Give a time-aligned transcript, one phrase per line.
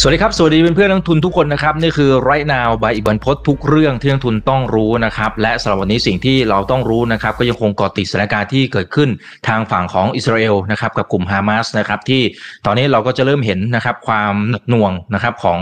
[0.00, 9.08] สวัสดีครับ สวัสดีเพื่อนๆนักทุนทุกคนนะครับ นี่คือ right now by อีกบันพศทุกเรื่องที่นักทุนต้องรู้นะครับ และสำหรับวันนี้สิ่งที่เราต้องรู้นะครับ ก็ยังคงเกาะติดสถานการณ์ที่เกิดขึ้น
[9.48, 12.22] ทางฝั่งของอิสราเอลนะครับกับกลุ่มฮามาสนะครับที่
[12.66, 15.58] ตอนนี้เราก็จะเริ่มเห็นนะครับความหนักหน่วงนะครับของ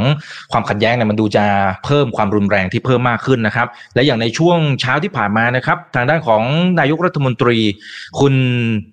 [0.53, 1.45] ความขัดแย้งเนี่ยมันดูจะ
[1.85, 6.43] เพิ่มความรุนแรงที่เพิ่มมากขึ้นนะครับ และอย่างในช่วงเช้าที่ผ่านมานะครับทางด้านของ
[6.81, 7.59] นายกรัฐมนตรี
[8.21, 8.35] คุณ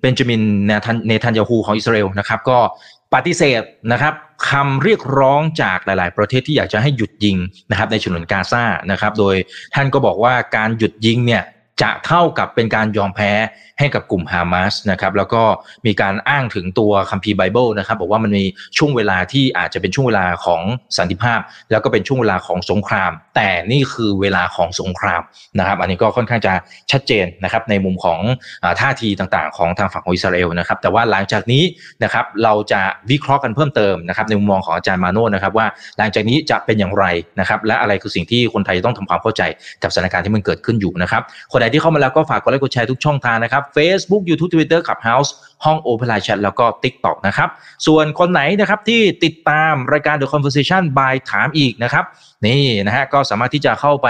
[0.01, 0.41] เบนจามิน
[1.07, 2.59] เนทันยาฮูของอิสราเอลนะครับก็
[3.13, 4.13] ปฏิเสธนะครับ
[4.49, 7.37] คำเรียกร้องจากหลาย ๆ ประเทศที่อยากจะให้หยุดยิง
[7.69, 9.35] นะครับในฉนวนกาซานะครับ โดย
[9.73, 11.43] ท่านก็บอกว่าการหยุดยิงเนี่ย
[11.81, 13.31] จะเท่ากับเป็นการยอมแพ้
[13.79, 15.43] ให้กับกลุ่มฮามาสนะครับแล้วก็
[15.85, 18.45] มีการอ้างถึงตัวคัมภีร์ไบเบิลนะครับบอกว่ามันมี
[18.77, 20.61] ช่วงเวลาที่อาจจะเป็นช่วงเวลาของ
[20.97, 21.39] สันติภาพ
[21.71, 25.21] แล้วก็เป็นช่วงเวลาของสงคราม แต่นี่คือเวลาของสงคราม
[25.59, 26.53] นะครับ อันนี้ก็ค่อนข้างจะ
[26.91, 28.19] ชัดเจนนะครับในมุมของ
[28.81, 31.63] ท่าทีต่างๆ ของทางฝั่งของอิสราเอลนะครับแต่ว่าหลังจากนี้
[32.03, 32.81] นะครับเราจะ
[33.11, 37.05] วิเคราะห์กันเพิ่มเติมนะครับในมุมมองของอาจารย์มาโนนะครับว่าหลังจากนี้จะเป็นอย่างไร
[37.39, 39.41] นะครับและอะไรคือสิ่งที่คนไทยต้องทำความเข้าใจ
[39.83, 45.29] กับสถานการณ์ที่มันเกิดขึ้นอยู่นะครับคนไหนที่เข้ามาแล้วก็ฝากกดไลค์กดแชร์ทุกช่องทางนะครับ Facebook YouTube Twitter ขับ House
[45.65, 47.49] ห้อง Open Line Chat แล้วก็ TikTok นะครับ
[47.87, 52.03] ส่วนคนไหนนะครับที่ติดตามรายการ The Conversation by ถามอีกนะครับ
[52.47, 54.07] นี่นะฮะก็สามารถที่จะเข้าไป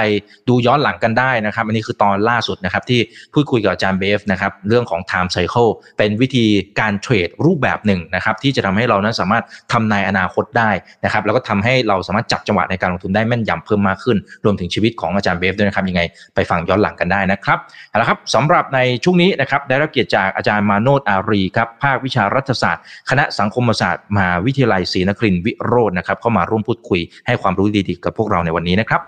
[0.48, 3.00] ดูย้อนหลังกันได้นะครับอันนี้คือตอนล่าสุดนะครับที่
[3.34, 6.46] พูดคุยกับอาจารย์เบฟนะครับเรื่องของ time cycle เป็นวิธี
[6.80, 10.72] การเทรดรูปแบบหนึ่งนะครับที่จะทำให้เรานั้นสามารถทำนายอนาคตได้
[11.04, 16.02] นะครับแล้วก็ทำให้เราสามารถจับจังหวะในการลงทุนได้แม่นยำเพิ่มมากขึ้น รวมถึงชีวิตของอาจารย์เบฟด้วยนะครับยังไง
[16.36, 17.60] ไปฟังย้อนหลังกันได้นะครับ
[17.90, 29.02] เอาละครับสำหรับในช่วงนี้นะครับได้รับเกียรติจากอาจารย์มาโนดอารีครับภาควิชารัฐศาสตร์ คณะสังคมศาสตร์มหาวิทยาลัยศรีนครินทร์วิโรจน์นะครับเข้ามาร่วมพูดคุยให้ความรู้ดีๆกับพวกเราในวันนี้นะครับ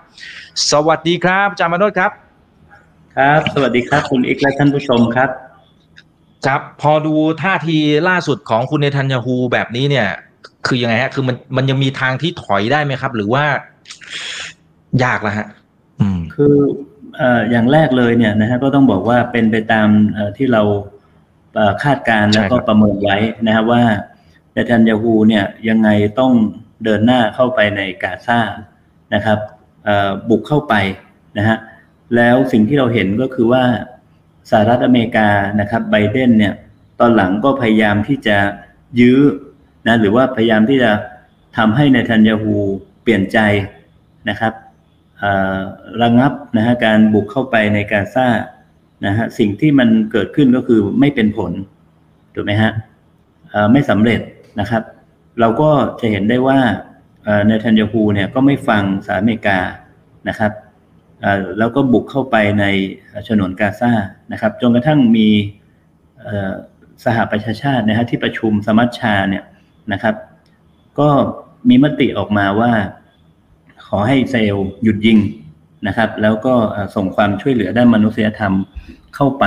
[0.70, 2.10] สวัสดีครับอาจารย์มาโนดครับ
[3.16, 5.30] ครับ สวัสดีครับคุณอีกและท่านผู้ชมครับ
[6.46, 10.08] ครับ พอดูท่าทีล่าสุดของคุณเนทันยาฮูแบบนี้เนี่ย
[10.66, 13.44] คือยังไงฮะ คือมันมันยังมีทางที่ถอยได้ไหมครับ หรือว่า
[15.04, 15.46] ยากแล้วฮะ
[16.00, 16.54] อืม คือ
[17.16, 20.62] เอ่ออย่างแรกเลยเนี่ยนะฮะก็ต้องบอกว่าเป็นไปตามเอ่อที่เรา
[21.84, 23.82] คาดการแล้วก็ประเมินไว้นะครับว่า
[24.52, 25.88] เนทันยาฮูเนี่ยยังไง
[26.20, 26.32] ต้อง
[26.84, 28.40] เดินหน้าเข้าไปในกาซา
[29.14, 29.38] นะครับ
[30.28, 30.74] บุกเข้าไป
[31.38, 31.56] นะฮะ
[32.16, 33.64] แล้วสิ่งที่เราเห็นก็คือว่า
[34.50, 35.28] สหรัฐอเมริกา
[35.60, 36.54] นะครับไบเดนเนี่ย
[37.00, 38.36] ตอนหลังก็พยายามที่จะ
[39.00, 39.18] ยื้อ
[39.86, 40.92] นะหรือว่าพยายามที่จะ
[41.56, 42.56] ทำให้ในทันยาฮู
[43.02, 43.38] เปลี่ยนใจ
[44.28, 44.52] นะครับ
[46.02, 48.28] ระงับนะฮะการบุกเข้าไปในกาซา
[49.06, 51.52] นะฮะสิ่งที่มันเกิดขึ้นก็คือไม่เป็นผล
[52.34, 52.72] ถูกไหมฮะ
[53.72, 54.20] ไม่สำเร็จ
[54.60, 54.82] นะครับ
[55.40, 56.58] เราก็จะเห็นได้ว่า
[57.48, 59.60] ในทันยาฮูเนี่ยก็ไม่ฟังสหรัฐอเมริกา
[60.28, 60.52] นะครับ
[61.58, 62.64] แล้วก็บุกเข้าไปใน
[63.28, 63.92] ฉนวนกาซา
[64.32, 65.28] นะครับ จนกระทั่งมี
[67.04, 69.44] สหประชาชาตินะฮะที่ประชุมสมัชชาเนี่ย
[69.92, 70.14] นะครับ
[70.98, 71.08] ก็
[71.68, 72.72] มีมติออกมาว่า
[73.86, 75.18] ขอให้เซลหยุดยิง
[75.86, 76.54] นะครับ แล้วก็
[76.94, 78.52] ส่งความช่วยเหลือด้านมนุษยธรรม
[79.14, 79.46] เข้าไป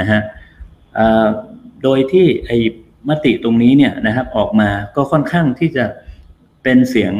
[0.00, 0.20] นะฮะ
[1.82, 2.58] โดยที่ไอ้
[3.08, 7.12] มติตรงนี้เนี่ยนะครับออกมาก็ค่อนข้างที่จะเป็นเสียง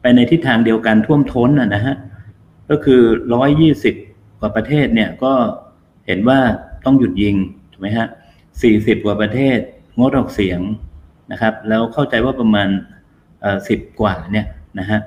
[0.00, 1.94] ไปในทิศทางเดียวกันท่วมท้นนะฮะ
[2.70, 3.00] ก็คือ
[3.34, 3.94] ร้อยยี่สิบ
[4.40, 5.32] กว่าประเทศเนี่ยก็
[6.06, 6.40] เห็นว่า
[6.84, 7.36] ต้องหยุดยิง
[7.72, 8.06] ถูกไหมฮะ
[8.62, 9.58] สี่สิบกว่าประเทศ
[9.98, 10.60] งดออกเสียง
[11.32, 12.68] นะครับ แล้วเข้าใจว่าประมาณ
[13.68, 14.46] สิบกว่าเนี่ย
[14.78, 15.00] นะฮะ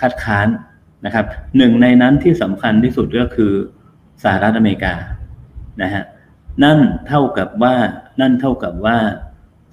[0.00, 0.48] คัดค้าน
[1.04, 1.24] นะครับ
[1.56, 3.52] หนึ่งในนั้นที่สำคัญที่สุดก็คือ
[4.22, 4.94] สหรัฐอเมริกา
[5.82, 6.02] นะฮะ
[6.64, 6.78] นั่น
[7.08, 7.74] เท่ากับว่า
[8.20, 8.96] นั่นเท่ากับว่า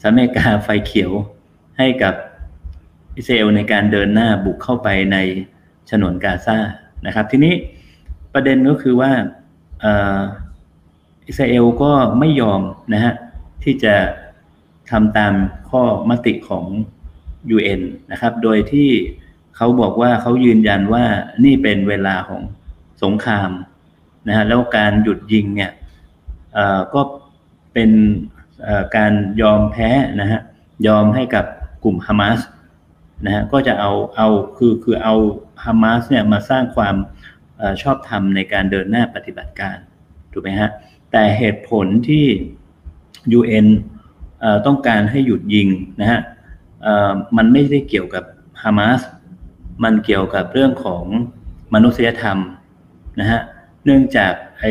[0.02, 1.12] สหรัฐอเมริกาไฟเขียว
[1.78, 2.14] ให้กับ
[3.18, 5.18] อิสราเอลในการเดินหน้าบุกเข้าไปใน
[5.90, 6.58] ฉนวนกาซา
[7.06, 7.54] นะครับ ทีนี้
[8.34, 9.12] ประเด็นก็คือว่า
[11.28, 12.62] อิสราเอลก็ไม่ยอม
[12.94, 13.14] นะฮะ
[13.64, 13.96] ที่จะ
[14.92, 15.34] ทำตาม
[15.70, 16.66] ข้อมติของ
[17.56, 17.82] UN
[18.12, 18.90] นะครับ โดยที่
[19.56, 21.06] เขาบอกว่าเขายืนยันว่า
[21.44, 22.42] นี่เป็นเวลาของ
[23.04, 23.52] สงคราม
[24.28, 25.72] นะฮะแล้วการหยุดยิงเนี่ย
[26.94, 27.02] ก็
[27.74, 27.92] เป็น
[28.98, 29.90] การยอมแพ้
[30.22, 30.40] นะฮะ
[30.88, 31.46] ยอมให้กับ
[31.84, 32.40] กลุ่มฮามาส
[33.26, 35.16] นะฮะก็จะเอาเอาคือคือเอา
[35.66, 36.96] ฮามาสเนี่ยมาสร้างความ
[37.60, 39.78] อชอบธรรมในการเดินหน้าปฏิบัติการ
[40.32, 40.70] ถูกไหมฮะ
[41.12, 42.26] แต่เหตุผลที่
[43.40, 43.68] UN
[44.66, 45.70] ต้องการให้หยุดยิง
[46.02, 46.20] นะฮะ
[47.38, 48.24] มันไม่ได้เกี่ยวกับ
[48.64, 49.02] ฮามาส
[49.84, 51.06] มันเกี่ยวกับเรื่องของ
[51.74, 52.38] มนุษยธรรม
[53.20, 53.42] นะฮะ
[53.86, 54.66] เนื่องจากไอ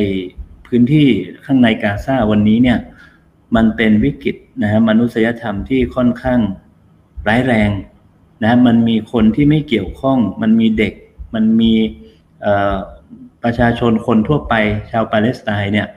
[0.66, 1.08] พื้นที่
[1.44, 2.78] ข้างในกาซาวันนี้เนี่ย
[3.56, 6.40] มันเป็นวิกฤตนะฮะมนุษยธรรมที่ค่อนข้าง
[7.28, 7.70] ร้ายแรง
[8.44, 10.92] นะมันมีคนที่ไม่เกี่ยวข้อง มันมีเด็ก
[11.34, 11.72] มันมี
[13.42, 14.54] ประชาชนคนทั่วไป
[14.90, 15.88] ชาวปาเลสไตน์เนี่ย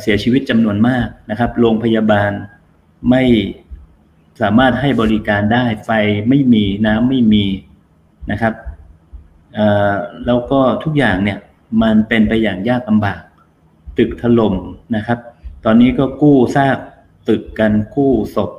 [0.00, 2.30] เสียชีวิตจำนวนมากนะครับ โรงพยาบาล
[3.10, 3.22] ไม่
[4.40, 5.90] สามารถให้บริการได้ไฟ
[6.28, 7.44] ไม่มีน้ำไม่มี
[8.30, 8.54] นะครับ
[10.26, 11.38] แล้วก็ทุกอย่างเนี่ย
[11.82, 13.20] มันเป็นไปอย่างยากลำบาก
[13.98, 14.54] ตึกถล่ม
[14.96, 15.18] นะครับ
[15.64, 16.78] ตอนนี้ก็กู้ซาก
[17.28, 18.50] ตึกกันกู้ศพ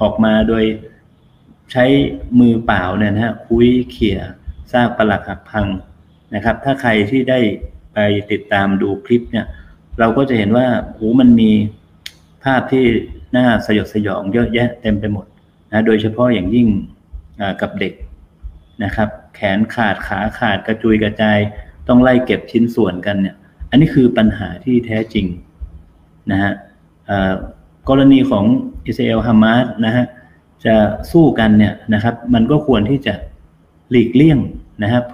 [0.00, 0.64] ออกมาโดย
[1.72, 1.84] ใช้
[2.38, 4.18] มือเปล่าเนี่ยนะฮะคุยเขี่ย
[4.72, 5.66] ซากปลักหักพัง
[6.34, 7.38] นะครับ ถ้าใครที่ได้
[7.94, 7.98] ไป
[8.30, 9.46] ติดตามดูคลิปเนี่ย
[9.98, 11.50] เราก็จะเห็นว่าโอ้มันมี
[12.44, 12.84] ภาพที่
[13.36, 15.26] น่าสยดสยองเยอะแยะเต็มไปหมด
[15.72, 16.68] นะโดยเฉพาะอย่างยิ่ง
[17.60, 17.92] กับเด็ก
[18.84, 21.38] นะครับ แขนขาดขาขาดกระจุยกระจาย
[21.88, 23.36] ต้องไล่เก็บชิ้นส่วนกันเนี่ย
[23.70, 25.26] อันนี้คือปัญหาที่แท้จริง
[26.30, 26.52] นะฮะ
[27.88, 28.44] กรณีของ
[28.86, 30.04] อิสราเอลฮามาสนะฮะ
[30.64, 30.76] จะ
[31.12, 33.14] สู้กันเนี่ยนะครับ มันก็ควรที่จะ
[33.90, 34.38] หลีกเลี่ยง
[34.82, 35.04] นะครับ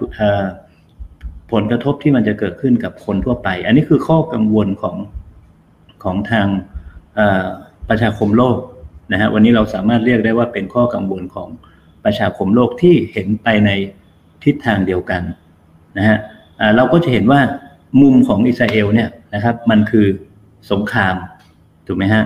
[1.51, 4.97] ผลกระทบที่มันจะเกิดขึ้นกับคนทั่วไป อันนี้คือข้อกังวลของ
[6.03, 6.47] ของทาง
[7.89, 8.57] ประชาคมโลก
[9.11, 11.49] นะฮะวันนี้เราสามารถเรียกได้ว่าเป็นข้อกังวลของ
[12.05, 13.69] ประชาคมโลกที่เห็นไปใน
[14.43, 15.21] ทิศทางเดียวกัน
[15.97, 16.17] นะฮะ
[16.75, 17.41] เราก็จะเห็นว่า
[18.01, 20.07] มุมของอิสราเอลเนี่ยนะครับ มันคือ
[20.71, 21.15] สงคราม
[21.87, 22.23] ถูกไหมฮะ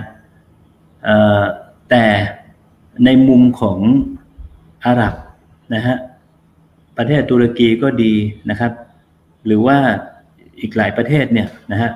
[1.90, 2.04] แต่
[3.04, 3.78] ในมุมของ
[4.86, 5.14] อาหรับ
[5.74, 5.96] นะฮะ
[6.98, 8.12] ประเทศตุรกีก็ดี
[8.50, 8.72] นะครับ
[9.46, 9.78] หรือว่า
[10.60, 11.90] อีกหลายประเทศเนี่ยนะฮะ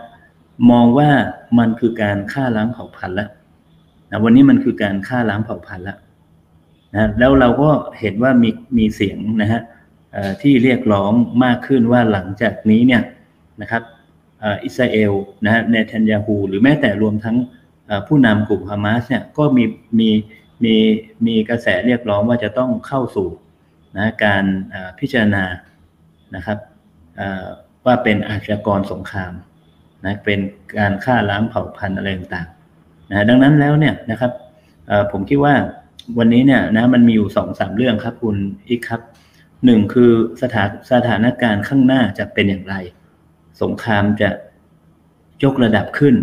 [0.71, 1.11] มองว่า
[1.59, 3.31] มันคือการฆ่าล้างเผ่าพันธุ์แล้ว
[4.11, 5.99] นะวันนี้มันคือการฆ่าล้างเผ่าพันธุ์แล้ว
[6.95, 7.71] นะแล้วเราก็
[8.01, 9.61] เห็นว่ามีมีเสียงนะฮะ
[10.43, 11.13] ที่เรียกร้อง
[11.45, 13.03] มากขึ้นว่าหลังจากนี้เนี่ย
[13.61, 13.83] นะครับ
[14.65, 15.13] อิสราเอล
[15.45, 17.37] นะฮะเนทันยาฮูหรือแม้แต่รวมทั้ง
[18.07, 19.65] ผู้นำกลุ่มฮามาสเนี่ยก็มี
[20.01, 20.11] มี
[20.65, 20.77] มี
[21.27, 23.29] มีกระแสเรียกร้องว่าจะต้องเข้าสู่
[23.97, 24.45] นะการ
[24.99, 25.45] พิจารณา
[26.35, 26.59] นะครับ
[27.87, 29.33] ว่าเป็นอาชญากรสงคราม
[30.05, 30.41] นะเป็น
[30.79, 34.33] การฆ่าล้างเผ่าพันธุ์อะไรต่างๆนะดังนั้นแล้วเนี่ยนะครับ
[35.13, 35.55] ผมคิดว่า
[36.19, 38.37] วันนี้เนี่ยนะมันมีอยู่สองสามเรื่องครับคุณ
[38.69, 39.01] อีกครับ
[39.65, 40.11] หนึ่งคือ
[40.43, 42.75] สถานสถานการณ์ข้างหน้าจะเป็นอย่างไร
[43.63, 44.31] สงครามจะ
[45.45, 46.15] ยกระดับขึ้น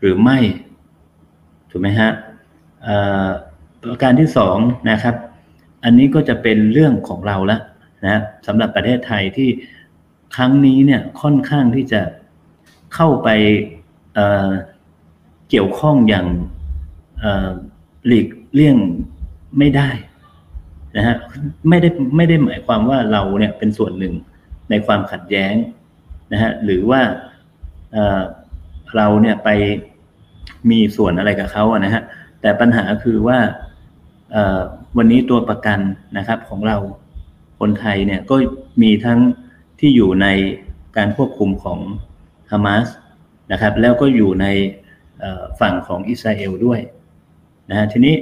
[0.00, 0.38] หรือไม่
[1.70, 2.10] ถูกไหมฮะ
[3.82, 4.58] ประการที่สอง
[4.90, 5.14] นะครับ
[5.84, 7.60] อันนี้ก็จะเป็นเรื่องของเราล้ว
[8.06, 9.48] นะสำหรับประเทศไทยที่
[10.36, 12.00] ครั้งนี้เนี่ยค่อนข้างที่จะ
[12.94, 13.28] เข้าไป
[14.14, 16.26] เเกี่ยวข้องอย่าง
[18.06, 18.76] หลีกเลี่ยง
[19.58, 19.90] ไม่ได้
[20.96, 21.16] นะฮะ
[21.68, 24.14] ไม่ได้ไม่ได้หมายความว่าเราเนี่ยเป็นส่วนหนึ่ง
[24.70, 25.54] ในความขัดแย้ง
[26.32, 27.00] นะฮะหรือว่า
[27.92, 29.48] เเราเนี่ยไป
[30.70, 32.02] มีส่วนอะไรกับเขาอะนะฮะ
[32.40, 33.38] แต่ปัญหาคือว่า
[34.96, 35.80] วันนี้ตัวประกัน
[36.18, 36.76] นะครับของเรา
[37.60, 38.36] คนไทยเนี่ยก็
[38.82, 39.20] มีทั้ง
[39.80, 40.26] ที่อยู่ใน
[40.96, 41.78] การควบคุมของ
[42.50, 42.86] ฮามาส
[43.52, 44.46] นะครับ แล้วก็อยู่ใน
[45.60, 46.80] ฝั่งของอิสราเอลด้วย
[47.70, 48.14] นะฮะทีนี้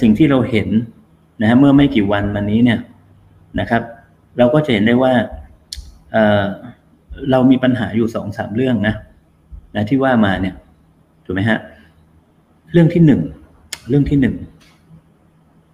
[0.00, 0.68] สิ่งที่เราเห็น
[1.40, 2.80] นะฮะเมื่อไม่กี่วันมานี้เนี่ย
[3.60, 3.82] นะครับ
[4.38, 5.12] เราก็จะเห็นได้ว่า
[6.12, 8.94] เเรามีปัญหาอยู่สองสามเรื่องนะ
[9.74, 10.54] นะที่ว่ามาเนี่ย
[11.24, 11.58] ถูกไหมฮะ
[12.72, 13.22] เรื่องที่หนึ่ง
[13.88, 14.34] เรื่องที่หนึ่ง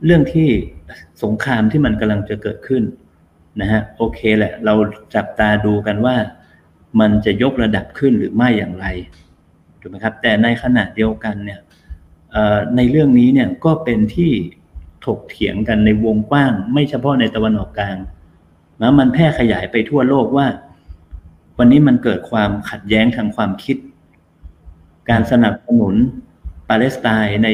[0.04, 0.48] เรื่องที่
[1.22, 2.82] สงครามที่มันกำลังจะเกิดขึ้น
[3.60, 4.74] นะฮะโอเคแหละ เรา
[5.14, 6.16] จับตาดูกันว่า
[7.00, 8.86] มันจะยกระดับขึ้นหรือไม่อย่างไร
[9.80, 11.60] ถูกไหมครับ แต่ในขณะเดียวกันเนี่ย
[12.76, 14.32] ในเรื่องนี้เนี่ยก็เป็นที่
[15.06, 17.96] ถกเถียงกันในวงกว้าง ไม่เฉพาะในตะวันออกกลาง
[18.80, 20.46] นะมันแพร่ขยายไปทั่วโลกว่า
[21.58, 23.76] วันนี้มันเกิดความขัดแย้งทางความคิด
[25.10, 25.94] การสนับสนุน
[26.68, 27.48] ปาเลสไตน์ใน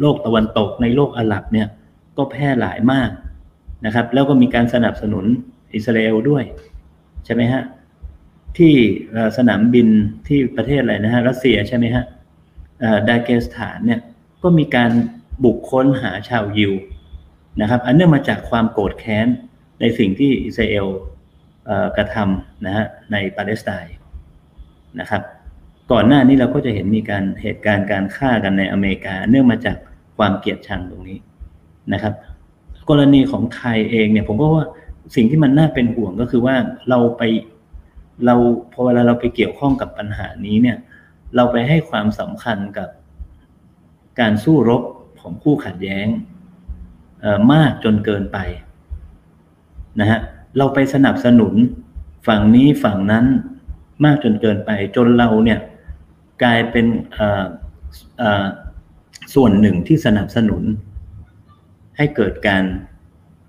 [0.00, 1.68] โลกตะวันตกในโลกอาหรับเนี่ย
[2.16, 3.10] ก็แพร่หลายมาก
[3.86, 5.24] นะครับ แล้วก็มีการสนับสนุน
[5.74, 6.44] อิสราเอลด้วย
[7.24, 7.62] ใช่ไหมฮะ
[8.58, 8.74] ที่
[9.36, 9.88] สนามบิน
[10.26, 12.04] ที่ประเทศอะไรนะฮะรัสเซียใช่ไหมฮะ
[13.08, 14.00] ดาเกสถานเนี่ย
[14.42, 14.90] ก็มีการ
[15.44, 16.72] บุกค้นหาชาวยิว
[17.60, 19.26] นะครับ อันเนื่องมาจากความโกรธแค้น
[19.80, 20.86] ในสิ่งที่อิสราเอล
[21.96, 23.94] กระทำนะฮะในปาเลสไตน์
[25.00, 25.22] นะครับ
[25.90, 29.76] ก่อนหน้านี้เราก็จะเห็นมีการเหตุการณ์การฆ่ากันในอเมริกา เนื่องมาจาก
[30.18, 31.18] ความเกลียดชังตรงนี้
[31.92, 32.14] นะครับ
[32.88, 34.66] กรณีของไทยเองเนี่ย ผมก็ว่า
[35.14, 36.56] สิ่งที่มันน่าเป็นห่วงก็คือว่า
[36.88, 37.22] เราไป
[38.26, 38.34] เรา
[38.72, 40.76] พอเวลาเราไปเกี่ยวข้องกับปัญหานี้เนี่ย
[41.36, 42.88] เราไปให้ความสำคัญกับ
[44.20, 44.82] การสู้รบ
[45.20, 46.06] ของคู่ขัดแย้ง
[47.52, 48.38] มากจนเกินไป
[50.00, 50.20] นะฮะ
[50.58, 51.54] เราไปสนับสนุน
[52.26, 53.24] ฝั่งนี้ฝั่งนั้น
[54.04, 55.58] มากจนเกินไปจนเราเนี่ย
[56.42, 56.86] กลายเป็น
[59.34, 60.62] ส่วนหนึ่งที่สนับสนุน
[61.96, 62.64] ให้เกิดการ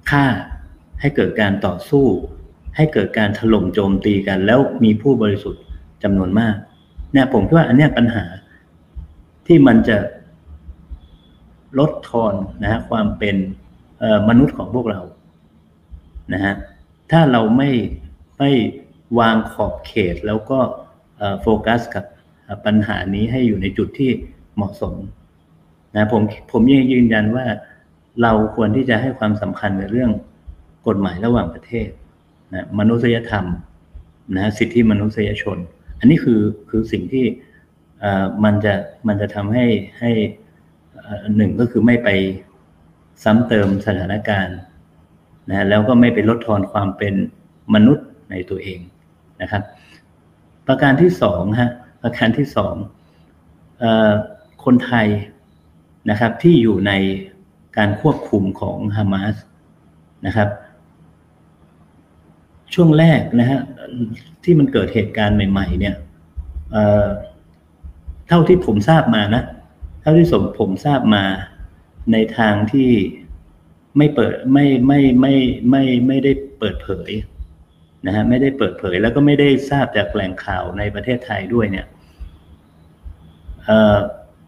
[0.10, 0.26] ฆ่า
[1.02, 2.06] ให้เกิดการต่อสู้
[2.76, 5.64] ให้เกิดการถล่มโจมตีกัน แล้วมีผู้บริสุทธิ์
[6.04, 6.56] จำนวนมาก
[7.14, 8.26] เนี่ยผมคิดว่าอันเนี้ยปัญหา
[9.48, 9.98] ที่มันจะ
[11.80, 12.34] ลดทอน
[12.64, 13.36] นะฮะความเป็น
[14.30, 15.02] มนุษย์ของพวกเรา
[16.34, 16.54] นะฮะ
[17.12, 17.70] ถ้าเราไม่
[18.40, 18.52] ไม่
[19.20, 20.60] วางขอบเขตแล้วก็
[21.42, 22.06] โฟกัสกับ
[22.66, 24.10] ปัญหานี้ให้อยู่ในจุดที่
[24.56, 24.96] เหมาะสม
[25.96, 26.22] นะผม
[26.52, 27.46] ผมยังยืนยันว่า
[28.24, 30.12] เราควรที่จะให้ความสำคัญในเรื่อง
[30.88, 31.88] กฎหมายระหว่างประเทศ
[32.54, 33.46] นะมนุษยธรรม
[34.36, 35.58] นะสิทธิมนุษยชน
[36.00, 37.26] อันนี้คือคือสิ่งที่
[38.44, 38.74] มันจะ
[39.08, 39.66] มันจะทำให้
[40.00, 40.12] ให้
[41.36, 42.10] หนึ่งก็คือไม่ไป
[43.24, 44.58] ซ้ำเติมสถานการณ์
[45.50, 47.14] นะแล้วก็ไม่ไปลดทอนความเป็น
[47.74, 48.80] มนุษย์ในตัวเอง
[49.42, 49.64] นะครับ
[50.68, 51.72] ประการที่สองฮะ
[52.04, 52.76] ประการที่สอง
[54.64, 55.08] คนไทย
[56.10, 56.92] นะครับที่อยู่ใน
[57.78, 59.36] การควบคุมของฮามาส
[60.26, 60.50] นะครับ
[62.74, 63.60] ช่วงแรกนะฮะ
[64.44, 65.96] ที่มันเกิดเหตุการณ์ใหม่ ๆ เนี่ย
[66.72, 69.44] เเท่าที่ผมทราบมานะ
[70.02, 71.24] เท่าที่สมผมทราบมา
[72.12, 72.90] ในทางที่
[73.98, 75.34] ไม่เปิดไม่ไม่ไม่
[75.70, 77.12] ไม่ไม่ได้เปิดเผย
[78.06, 81.86] นะฮะไม่ได้เปิดเผยแล้วก็ไม่ได้ทราบจากแหล่งข่าวในประเทศไทยด้วยเนี่ย
[83.66, 83.98] เอ่อ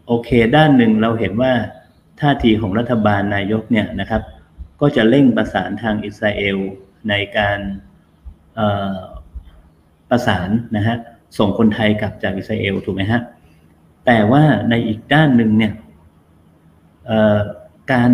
[0.07, 1.53] โอเค ด้านหนึ่งเราเห็นว่า
[2.21, 4.21] ท่าทีของรัฐบาลนายกเนี่ยนะครับ
[4.81, 6.57] ก็จะเร่งประสานทางอิสราเอล
[7.09, 7.59] ในการ
[10.09, 10.95] ประสานนะฮะ
[11.37, 13.21] ส่งคนไทยกลับจากอิสราเอลถูกไหมฮะ
[14.05, 15.73] แต่ว่าในอีกด้านหนึ่งเนี่ย
[17.91, 18.11] การ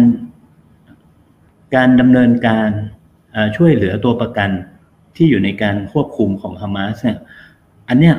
[1.76, 2.70] การดำเนินการ
[3.58, 4.50] ช่วยเหลือตัวประกัน
[5.16, 7.18] ที่อยู่ในการควบคุมของฮามาสเนี่ย
[7.90, 8.16] อันเนี้ย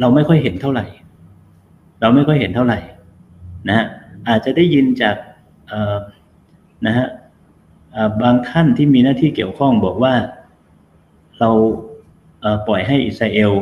[0.00, 0.86] เราไม่ค่อยเห็นเท่าไหร่
[2.00, 2.78] เราไม่ค่อยเห็นเท่าไหร่
[3.68, 3.86] นะฮะ
[4.28, 5.16] อาจจะได้ยินจาก
[6.86, 7.06] นะฮะ
[8.22, 10.14] บางท่านที่มีหน้าที่เกี่ยวข้องบอกว่า
[11.38, 11.50] เรา
[12.66, 13.52] ปล่อยให้อิสราเอล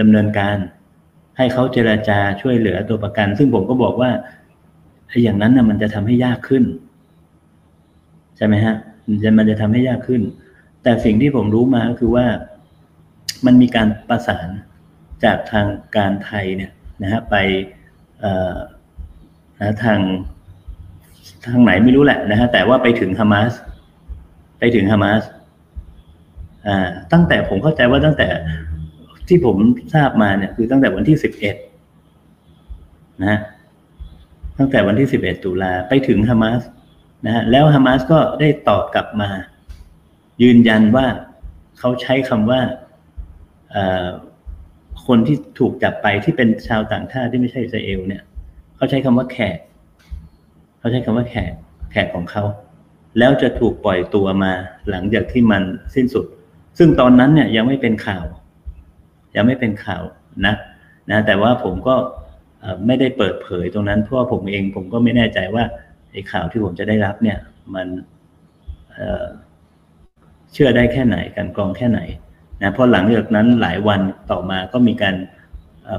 [0.00, 0.56] ดำเนินการ
[1.36, 4.10] ให้เขาเจราจาช่วยเหลือตัวประกัน ซึ่งผมก็บอกว่า
[5.22, 6.64] อย่างนั้นนะมันจะทำให้ยากขึ้น
[8.36, 8.74] ใช่ไหมฮะ
[9.08, 10.22] มันจะมันจะทำให้ยากขึ้น
[10.86, 12.26] แต่สิ่งที่ผมรู้มาก็คือว่า
[13.46, 14.48] มันมีการประสาน
[15.24, 15.66] จากทาง
[15.96, 17.34] การไทยเนี่ยนะฮะไป
[19.60, 20.00] นะทาง
[21.46, 23.52] ทางไหนไม่รู้แหละนะฮะแต่ว่าไปถึงฮามาส
[24.58, 25.22] ไปถึงฮามาส
[26.66, 28.28] อ่าตั้งแต่ผมเข้าใจว่าตั้งแต่
[29.28, 29.56] ที่ผม
[29.94, 31.56] ทราบมาเนี่ยคือตั้งแต่วันที่สิบเอ็ด
[33.24, 33.38] นะ
[34.58, 36.62] ตั้งแต่วันที่สิบเอ็ดตุลาไปถึงฮามาส
[37.26, 39.30] นะฮะแล้วฮามาสก็ได้ตอบกลับมา
[40.42, 41.06] ยืนยันว่า
[41.78, 42.60] เขาใช้คำว่า
[45.06, 48.22] คนที่ถูกจับไปที่เป็นชาวต่างชาติที่ไม่ใช่อิสราเอลเนี่ย
[48.76, 49.58] เขาใช้คำว่าแขก
[50.78, 51.52] เขาใช้คำว่าแขก
[51.92, 52.44] แขกของเขา
[53.18, 54.52] แล้วจะถูกปล่อยตัวมา
[54.90, 55.62] หลังจากที่มัน
[55.94, 56.26] สิ้นสุด
[56.78, 58.24] ซึ่งตอนนั้นเนี่ยยังไม่เป็นข่าว
[59.36, 60.02] ยังไม่เป็นข่าว
[60.46, 60.54] นะ
[61.10, 61.94] นะแต่ว่าผมก็
[62.86, 65.64] ไม่ได้เปิดเผยตรงนั้นเพราะว่าผมเองผมก็ไม่แน่ใจว่า
[66.12, 67.38] ไอ้ข่าวที่ผมจะได้รับเนี่ย
[67.74, 67.86] มัน
[70.56, 72.00] เชื่อได้แค่ไหนกันกรองแค่ไหน
[72.62, 75.14] นะเพราะหลังจากนั้นหลายวันต่อมาก็มีการ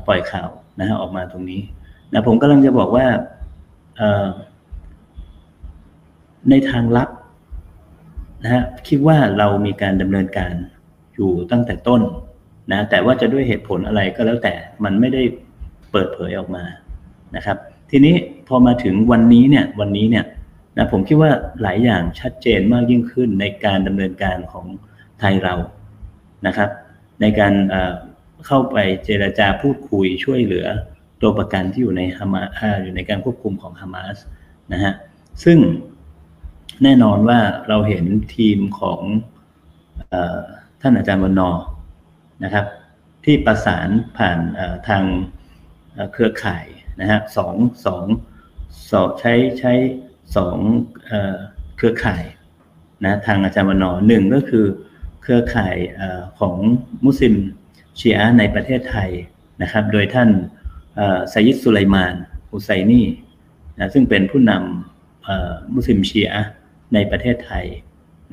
[0.07, 0.49] ปล่อยข่าว
[0.79, 1.61] นะฮะออกมาตรงนี้
[2.13, 3.05] นะผมกำลังจะบอกว่า
[6.49, 7.09] ในทางลับ
[8.43, 10.53] นะฮะคิดว่าเรามีการดำเนินการ
[11.15, 12.01] อยู่ตั้งแต่ต้น
[12.71, 15.23] นะแต่ว่าจะด้วยเหตุผลอะไรก็แล้วแต่มันไม่ได้
[15.91, 16.63] เปิดเผยออกมา
[17.35, 17.57] นะครับ
[17.91, 18.15] ทีนี้
[18.47, 20.25] พอมาถึงวันนี้เนี่ยวันนี้เนี่ย
[20.77, 21.31] นะผมคิดว่า
[21.61, 24.65] หลายอย่างชัดเจนมากยิ่งขึ้นในการดำเนินการของ
[25.19, 25.55] ไทยเรา
[26.47, 26.69] นะครับ
[27.21, 27.53] ในการ
[28.45, 30.67] เข้าไปเจราจาพูดคุยช่วยเหลือ
[31.21, 32.43] ตัวประกันที่อยู่ในฮามา
[32.83, 34.17] อยู่ในการควบคุมของฮามาส
[34.73, 34.93] นะฮะ
[35.43, 35.57] ซึ่ง
[36.83, 38.05] แน่นอนว่าเราเห็น
[38.35, 39.01] ทีมของ
[40.13, 40.15] อ
[40.81, 41.51] ท่านอาจารย์วันนอ
[42.43, 42.65] นะครับ
[43.25, 44.39] ที่ประสานผ่าน
[44.87, 45.03] ทาง
[46.11, 46.65] เครือข่าย
[47.01, 47.55] นะฮะสอง
[47.85, 48.05] สอง
[48.91, 49.73] สองใช้ใช้
[50.35, 50.57] สอง
[51.77, 52.23] เครือข่าย
[53.05, 54.65] นะทางอาจารย์วันอหนึ่งก็คือ
[55.21, 55.75] เครือข่าย
[56.39, 56.55] ของ
[57.05, 57.35] มุสลิม
[57.99, 59.09] ชีอะในประเทศไทย
[59.61, 60.29] นะครับ โดยท่าน
[61.29, 62.13] ไซยิดสุไลมาน
[62.49, 63.03] ฮุไซนี
[63.77, 66.43] นะซึ่งเป็นผู้นำมุสลิมชีอะ
[66.93, 67.65] ในประเทศไทย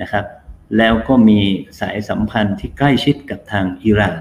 [0.01, 0.25] นะครับ
[0.79, 1.41] แล้วก็มี
[1.81, 4.21] สายสัมพันธ์ที่ใกล้ชิดกับทางอิหร่าน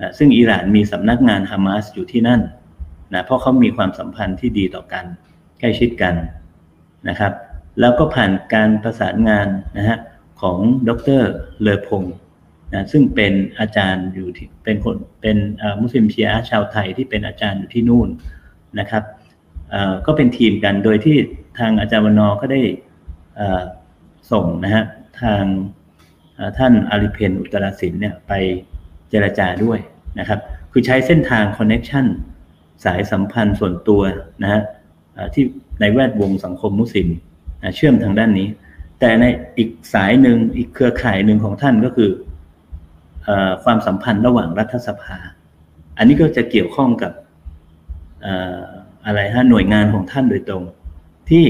[0.00, 2.40] นะซึ่งอิหร่านมีสำนักงานฮามาสอยู่ที่นั่น
[3.14, 5.04] นะเพราะเขามีความสัมพันธ์ที่ดีต่อกัน
[5.60, 6.14] ใกล้ชิดกัน
[7.08, 7.32] นะครับ
[7.80, 9.98] แล้วก็ผ่านการประสานงานนะฮะ
[10.40, 11.22] ของดร
[11.60, 12.02] เลอพง
[12.72, 15.36] นะซึ่งเป็นอาจารย์อยู่ที่เป็นคนเป็น
[15.80, 18.08] มุสลิมเชียชาวไทยที่เป็นอาจารย์อยู่ที่นู่น
[18.78, 19.02] นะครับ
[20.06, 21.16] ก็เป็นทีมกันโดยที่
[21.58, 22.60] ทางอาจารย์วันนอร์ก็ได้
[24.32, 24.84] ส่งนะฮะ
[25.22, 25.42] ทาง
[26.58, 28.32] ท่านอารีเพ็ญ อุตรสินธุ์เนี่ยไป
[29.08, 29.78] เจรจาด้วย
[30.18, 30.40] นะครับ
[30.72, 32.06] คือใช้เส้นทาง connection
[32.84, 34.00] สายสัมพันธ์ส่วนตัว
[34.42, 34.62] นะฮะ
[35.34, 35.44] ที่
[35.80, 37.08] ในแวดวงสังคมมุสลิม
[37.74, 38.48] เชื่อมทางด้านนี้
[39.00, 39.24] แต่ใน
[39.58, 42.10] อีกสายหนึ่งอีกเครือข่ายหนึ่งของท่านก็คือ
[43.64, 45.16] ความสัมพันธ์ระหว่างรัฐสภา
[45.98, 47.12] อันนี้ก็จะเกี่ยวข้องกับ
[49.06, 50.62] อะไรฮะหน่วยงานของท่านโดยตรง
[51.30, 51.44] ที่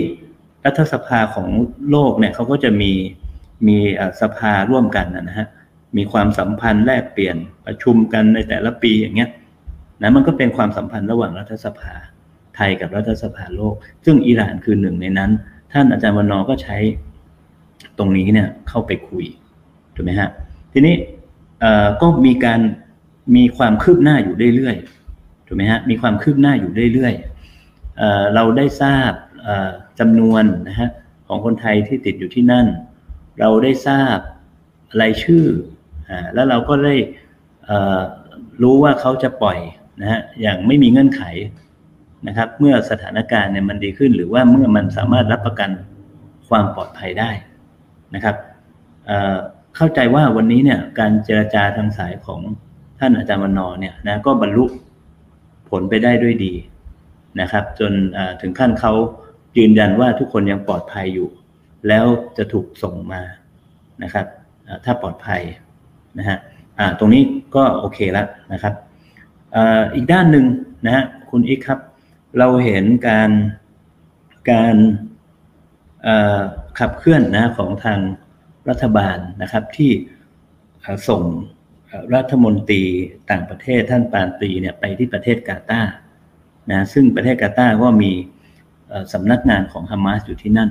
[0.64, 1.48] รัฐสภาของ
[1.90, 2.92] โลกเนี่ยเขาก็จะมี
[3.68, 3.78] มี
[4.20, 5.46] สภาร่วมกันนะฮะ
[5.96, 9.30] มีความสัมพันธ์แลกเปลี่ยนประชุมกันในแต่ละปีอย่างเงี้ย
[10.02, 11.94] นะมันก็เป็นความสัมพันธ์ระหว่างรัฐสภา
[12.58, 13.74] ไทยกับรัฐสภาโลก
[14.04, 15.30] ซึ่งอิหร่านคือหนึ่งในนั้น
[15.72, 16.76] ท่านอาจารย์วันนอก็ใช้
[17.98, 19.24] ตรงนี้เนี่ยเข้าไปคุย
[19.94, 20.28] ถูกไหมฮะ
[20.72, 20.94] ทีนี้
[22.00, 22.60] ก็มีการ
[23.36, 29.12] มีความคืบหน้าอยู่เรื่อยๆถูกไหมฮะมีความคืบหน้าอยู่เรื่อยๆเราได้ทราบ
[29.98, 30.88] จำนวนนะฮะ
[31.26, 32.66] ของคนไทยที่ติดอยู่ที่นั่น
[33.40, 34.16] เราได้ทราบ
[35.00, 35.44] รายชื่อ
[36.34, 36.94] แล้วเราก็ได้
[38.62, 39.58] รู้ว่าเขาจะปล่อย
[40.00, 41.22] นะฮะอย่างไม่มีเงื่อนไข
[42.26, 45.70] นะครับ เมื่อสถานการณ์เนี่ยมันดีขึ้น หรือว่าเมื่อมันสามารถรับประกัน
[46.48, 47.30] ความปลอดภัยได้
[48.14, 48.36] นะครับ
[49.76, 52.40] เข้าใจว่าวันนี้เนี่ยการเจรจาทางสายของ
[53.00, 54.64] ท่านอาจารย์วันนอเนี่ยนะก็บรรลุ
[55.70, 56.52] ผลไปได้ด้วยดี
[57.40, 57.92] นะครับ จน
[58.40, 58.92] ถึงขั้นเขา
[59.58, 61.28] ยืนยันว่าทุกคนยังปลอดภัยอยู่
[61.88, 62.06] แล้ว
[62.36, 63.22] จะถูกส่งมา
[64.02, 64.26] นะครับ
[64.84, 65.40] ถ้าปลอดภัย
[66.18, 66.38] นะฮะ
[66.98, 67.22] ตรงนี้
[67.56, 68.74] ก็โอเคแล้วนะครับ
[69.94, 70.44] อีกด้านหนึ่ง
[70.86, 71.78] นะฮะคุณอีกครับ
[72.38, 73.30] เราเห็นการ
[74.50, 74.76] การ
[76.78, 78.00] ขับเคลื่อนนะของทาง
[78.68, 79.90] รัฐบาลนะครับที่
[81.08, 81.22] ส่ง
[82.14, 82.82] รัฐมนตรี
[83.30, 85.92] ต่างประเทศท่านปานตีเนี่ยไปที่ประเทศกาตาร์
[86.70, 88.12] นะซึ่งประเทศกาตาร์ก็มี
[89.12, 90.70] สำนักงานของฮามาสอยู่ที่นั่น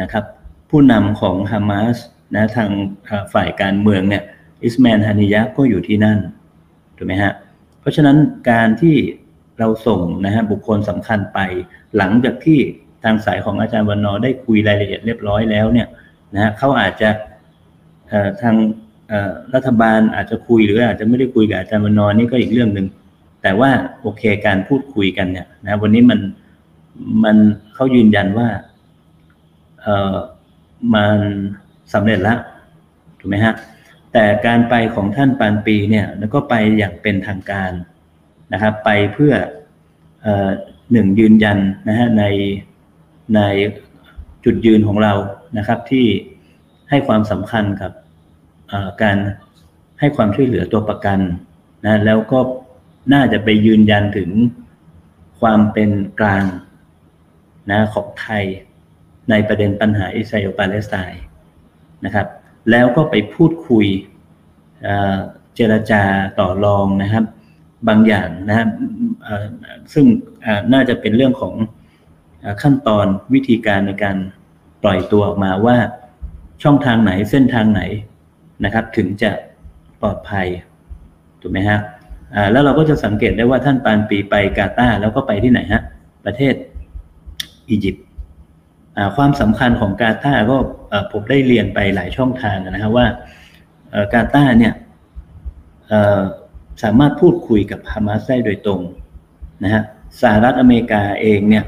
[0.00, 0.24] นะครับ
[0.70, 1.96] ผู้นำของฮามาส
[2.34, 2.70] นะทาง
[3.32, 4.22] ฝ่ายการเมืองเนี่ย
[4.64, 6.18] อิสมาลฮานิยะก็อยู่ที่นั่น
[6.96, 7.32] ถูกไหมฮะ
[7.80, 8.16] เพราะฉะนั้น
[8.50, 8.96] การที่
[9.58, 11.38] เราส่งนะฮะบุคคลสำคัญไป
[11.96, 12.58] หลังจากที่
[13.04, 15.88] ทางสายของอาจารย์วันนอได้คุยรายละเอียดเรียบร้อยแล้วเนี่ย
[16.34, 17.10] นะฮะเขาอาจจะ
[18.42, 18.54] ทาง
[19.54, 22.86] รัฐบาลอาจจะคุยหรืออาจจะไม่ได้คุยกับอาจารย์วันนอนี่ก็อีกเรื่องหนึ่ง
[23.42, 26.20] แต่ว่าโอเคการพูดคุยกันเนี่ยนะวันนี้มัน
[27.24, 27.36] มัน
[27.74, 28.48] เขายืนยันว่า
[29.82, 30.16] เออ
[30.94, 31.18] มัน
[31.94, 32.38] สำเร็จแล้ว
[33.20, 33.54] ถูกไหมฮะ
[34.12, 37.72] แต่การไปของท่านปานปีเนี่ยแล้วก็ไปอย่างเป็นทางการ
[38.54, 39.32] นะครับ ไปเพื่อ
[40.26, 40.28] อ
[40.92, 42.24] หนึ่งยืนยันนะฮะใน
[43.36, 43.40] ใน
[44.44, 45.12] จุดยืนของเรา
[45.58, 46.06] นะครับ ที่
[46.90, 47.92] ให้ความสำคัญกับ
[49.02, 49.16] การ
[50.00, 51.18] ให้ความช่วยเหลือตัวประกัน
[51.84, 52.38] นะแล้วก็
[53.12, 54.30] น่าจะไปยืนยันถึง
[55.40, 55.90] ความเป็น
[56.20, 56.44] กลาง
[57.70, 58.44] นะของไทย
[59.30, 61.22] ในประเด็นปัญหาอิสราเอลปาเลสไตน์
[62.04, 62.26] นะครับ
[62.70, 63.86] แล้วก็ไปพูดคุย
[65.54, 66.02] เจรจา
[66.40, 67.24] ต่อรองนะครับ
[67.88, 68.68] บางอย่างนะครับ
[69.92, 70.06] ซึ่ง
[70.72, 71.54] น่าจะเป็นเรื่องของ
[72.62, 74.16] ขั้นตอนวิธีการในการ
[74.82, 75.76] ปล่อยตัวออกมาว่า
[76.62, 77.82] ช่องทางไหนเส้นทางไหน
[78.64, 79.30] นะครับ ถึงจะ
[80.00, 80.46] ปลอดภัย
[81.40, 81.78] ถูกไหมฮะ
[82.52, 85.82] แล้วเราก็จะสังเกตได้ว่าท่านปานปีไปกาตาร์แล้วก็ไปที่ไหนฮะ
[86.24, 86.54] ประเทศ
[87.68, 88.04] อียิปต์
[89.16, 90.56] ความสำคัญของกาตาร์ก็
[91.12, 93.06] ผมได้เรียนไปหลายช่องทางนะครับว่า
[94.14, 94.72] กาตาร์เนี่ย
[96.82, 98.80] สามารถพูดคุยกับฮามาสได้โดยตรง
[99.64, 99.82] นะฮะ
[100.20, 101.64] สหรัฐอเมริกาเองเนี่ย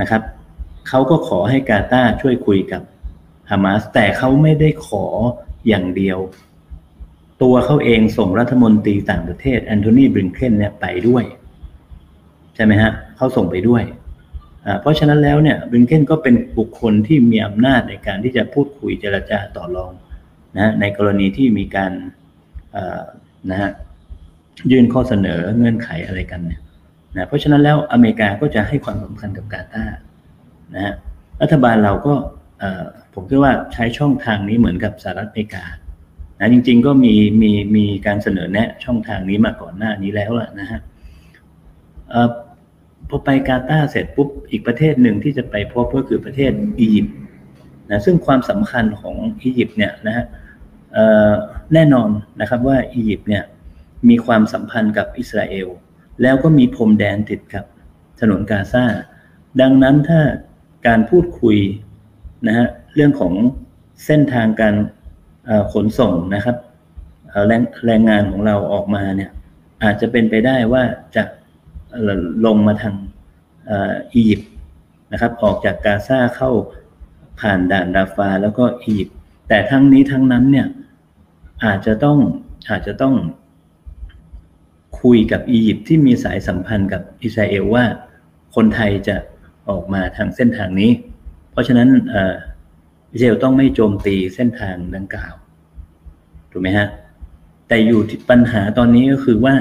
[0.00, 0.22] นะครับ
[0.88, 2.82] เขาก็ขอให้กาตาร์ช่วยคุยกับ
[3.50, 5.04] ฮามาสแต่เขาไม่ได้ขอ
[5.68, 6.18] อย่างเดียว
[7.42, 11.24] ตัวเขาเองส่งรัฐมนตรีต่างประเทศแอนโทนีบลิงเคนเนี่ยไปด้วย
[12.54, 13.82] ใช่ไหมฮะเขาส่งไปด้วย
[14.80, 19.92] เพราะฉะนั้นแล้วเนี่ยบริงเคนก็เป็นบุคคลที่มีอำนาจในการที่จะพูดคุยเจรจาต่อรอง
[20.56, 21.92] นะในกรณีที่มีการ
[23.50, 23.70] นะฮะ
[24.70, 26.60] ยื่นข้อเสนอเงื่อนไขอะไรกันเนี่ย
[27.16, 29.96] นะเพราะฉะนั้นแล้วอเมริกาก็จะให้ความสำคัญกับกาตาร์
[30.74, 30.94] นะฮะ
[31.42, 32.14] รัฐบาลเราก็
[33.14, 35.64] ผมคิดว่าใช้ช่องทางนี้เหมือนกับสหรัฐอเมริกา
[36.40, 40.80] นะจริง ๆ ก็มีมีมีการเสนอแนะช่องทางนี้มาก่อนหน้านี้แล้วแหละนะฮะ
[43.08, 47.16] พอไปกาตาร์เสร็จปุ๊บอีกประเทศหนึ่งที่จะไปพบก็คือประเทศอียิปต์
[47.90, 50.24] นะซึ่งความสำคัญของอียิปต์เนี่ยนะฮะ
[51.74, 52.08] แน่นอน
[52.40, 53.44] นะครับว่าอียิปต์เนี่ย
[54.08, 55.68] มีความสัมพันธ์กับอิสราเอล
[56.22, 57.64] แล้วก็มีพรมแดนติดกับ
[58.20, 58.84] ถนนกาซา
[59.60, 60.20] ดังนั้นถ้า
[60.86, 61.58] การพูดคุย
[62.46, 63.32] นะฮะเรื่องของ
[64.06, 64.74] เส้นทางการ
[65.72, 66.56] ขนส่งนะครับ
[67.46, 69.30] แรงแรงงานของเราออกมาเนี่ย
[69.82, 70.82] อาจจะเป็นไปได้ว่า
[71.16, 71.24] จะ
[72.46, 72.94] ลงมาทาง
[74.12, 74.50] อียิปต์
[75.12, 76.50] นะครับ ออกจากกาซาเข้า
[77.40, 79.16] ผ่านด่านดาฟาแล้วก็อียิปต์
[79.48, 80.66] แต่ทั้งนี้ทั้งนั้นเนี่ย
[81.64, 82.18] อาจจะต้อง
[82.70, 83.14] อาจจะต้อง
[85.00, 87.84] คุยกับอียิปต์ที่มีสายสัมพันธ์กับอิสราเอลว่า
[88.54, 89.16] คนไทยจะ
[89.68, 90.90] ออกมาทางเส้นทางนี้
[91.50, 91.88] เพราะฉะนั้น
[93.12, 95.34] อิสราเอลต้องไม่โจมตีเส้นทางดังกล่าว
[96.52, 96.88] ถูกไหมฮะ
[97.68, 99.54] แต่อยู่ปัญหาตอนนี้ก็คือว่า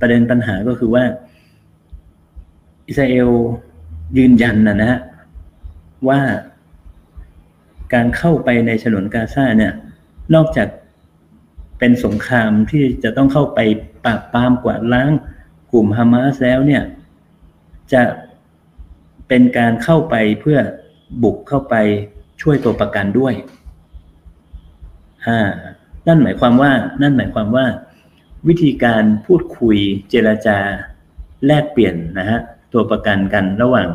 [0.00, 1.04] ประเด็นปัญหาก็คือว่า
[2.88, 3.28] อิสราเอล
[4.18, 5.00] ยืนยันนะนะ
[6.08, 6.20] ว่า
[7.94, 9.72] การเข้าไปในฉนวนกาซาเนี่ย
[10.34, 10.68] นอกจาก
[11.80, 13.60] เป็นสงครามที่จะต้องเข้าไป
[14.04, 15.10] ปราบปรามกวาดล้าง
[15.72, 16.82] กลุ่มฮามาสแล้วเนี่ย
[17.92, 18.02] จะ
[19.28, 20.58] เป็นการเข้าไปเพื่อ
[21.22, 21.74] บุกเข้าไป
[22.42, 23.34] ช่วยตัวประกันด้วย
[25.26, 25.40] อ่า
[26.06, 27.66] นั่นหมายความว่า นั่นหมายความว่า
[28.48, 29.76] วิธีการพูดคุย
[30.08, 30.58] เจรจา
[31.46, 32.40] แลกเปลี่ยนนะฮะ
[32.72, 33.88] ตัวประกันกันระหว่าง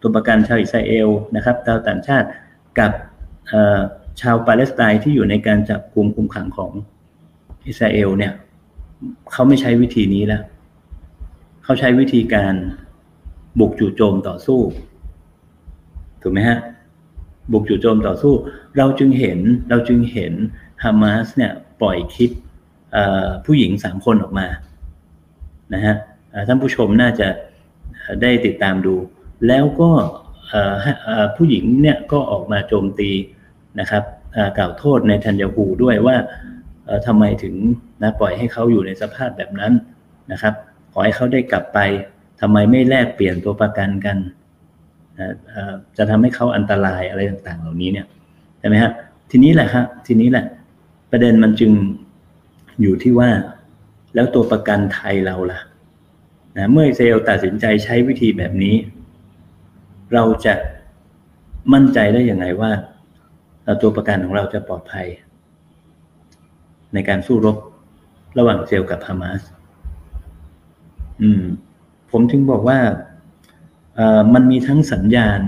[0.00, 2.28] ตัวประกันชาวอิสราเอลนะครับชาวต่างชาติ
[2.78, 2.92] กับ
[4.20, 6.72] ชาวปาเลสไตน์ที่อยู่ในการจับกลุ่มคุมขังของ
[7.66, 8.32] อิสราเอลเนี่ย
[9.32, 10.42] เขาไม่ใช้วิธีนี้แล้ว
[11.64, 12.54] เขาใช้วิธีการ
[13.58, 14.60] บุกจู่โจมต่อสู้
[16.22, 16.58] ถูกไหมฮะ
[17.52, 18.34] บุกจู่โจมต่อสู้
[18.76, 20.32] เราจึงเห็นเราจึงเห็น
[20.84, 22.30] ฮามาสเนี่ยปล่อยคลิป
[23.46, 24.46] ผู้หญิงสามคนออกมา
[25.74, 25.94] นะฮะ
[26.46, 27.28] ท่านผู้ชมน่าจะ
[28.22, 28.94] ได้ติดตามดู
[29.48, 29.90] แล้วก็
[31.36, 33.10] ผู้หญิงเนี่ยก็ออกมาโจมตี
[33.80, 34.02] นะครับ
[34.58, 36.16] กล่าวโทษในทันยาฮูด้วยว่า
[37.06, 37.54] ทำไมถึง
[38.02, 39.72] นะปล่อยให้เขาอยู่ในสภาพแบบนั้น
[40.32, 40.54] นะครับ
[40.92, 41.78] ขอให้เขาได้กลับไป
[42.40, 44.18] ทำไมไม่แลกเปลี่ยนตัวประกันกัน
[45.96, 48.06] จะทำให้เขาอันตรายอะไรต่างๆ เหล่านี้เนี่ย
[48.58, 48.92] ใช่ไหมฮะ
[49.30, 50.44] ทีนี้แหละครับทีนี้แหละ
[51.10, 51.72] ประเด็นมันจึง
[52.82, 53.30] อยู่ที่ว่า
[54.14, 55.60] แล้วตัวประกันไทยเราล่ะ
[56.56, 58.76] นะเมื่อเซลตัดสินใจใช้วิธีแบบนี้
[60.14, 60.54] เราจะ
[61.72, 62.70] มั่นใจได้อย่างไรว่า
[63.82, 65.06] ตัวประกันของเราจะปลอดภัย
[66.94, 67.56] ในการสู้รบ
[68.38, 69.42] ระหว่างเซลกับฮามาส
[71.22, 71.42] อืม
[72.10, 72.78] ผมถึงบอกว่า
[74.34, 75.40] มันมีทั้งสัญญาณ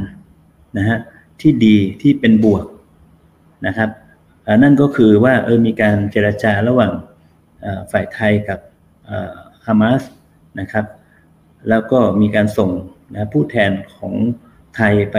[0.78, 0.98] นะฮะ
[1.40, 2.66] ที่ดีที่เป็นบวก
[3.66, 3.90] นะครับ
[4.62, 6.92] นั่นก็คือว่าเออมีการเจรจาระหว่าง
[7.92, 8.58] ฝ่ายไทยกับ
[9.66, 10.02] ฮามาส
[10.60, 10.86] นะครับ
[11.68, 12.70] แล้วก็มีการส่ง
[13.12, 14.14] นะผู้แทนของ
[14.76, 15.18] ไทยไป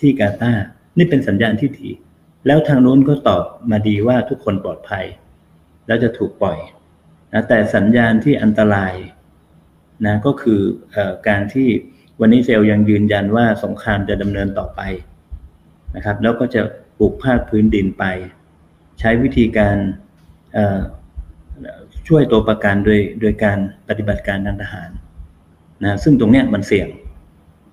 [0.00, 0.66] ที่กาตาร์
[0.98, 1.88] นี่เป็นสัญญาณที่ดี
[2.46, 5.04] แล้วทางนู้นก็ตอบมาดีว่าทุกคนปลอดภัย
[5.86, 6.58] แล้วจะถูกปล่อย
[7.32, 8.94] นะแต่สัญญาณที่อันตราย
[10.06, 10.60] นะก็คือ
[10.94, 10.96] อ
[11.28, 11.68] การที่
[12.20, 14.80] วันนี้เซลยังยืนยันว่าสงครามจะดำเนินต่อไป
[15.96, 16.60] นะครับ แล้วก็จะ
[16.98, 18.04] ปลูกภาคพื้นดินไป
[19.00, 19.76] ใช้วิธีการ
[22.08, 24.90] ช่วยตัวประกันโดยโดยการปฏิบัติการทางทหาร
[25.82, 26.88] นะซึ่งตรงเนี้ยมันเสี่ยง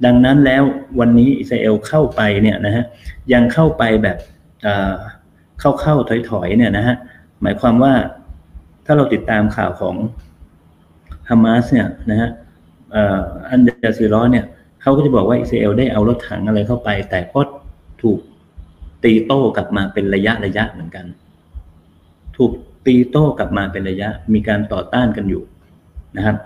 [0.06, 0.64] ดังนั้นแล้ว
[1.00, 2.86] วันนี้อิสราเอลเข้าไปเนี่ยนะฮะ
[3.34, 4.18] ยังเข้าไปแบบ
[5.60, 5.96] เข้าเข้า
[6.30, 6.96] ถอยๆเนี่ยนะฮะ
[7.42, 7.94] หมายความว่า
[8.86, 9.96] ถ้าเราติดตามข่าวของ
[11.30, 12.30] ฮามาสเนี่ยนะฮะ
[13.50, 14.46] อันเดอร์ซีร้อเนี่ย
[14.82, 17.42] เขาก็จะบอกว่าอิสราเอลได้เอารถถังอะไรเข้าไป แต่ก็
[18.02, 18.20] ถูก
[19.04, 21.06] ตีโต้กลับมาเป็นระยะระยะเหมือนกัน
[22.38, 22.52] ถูก
[22.86, 25.44] ตีโต้กลับมาเป็นระยะมีการต่อต้านกันอยู่
[26.18, 26.38] นะครับ